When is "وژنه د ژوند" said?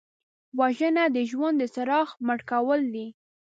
0.59-1.55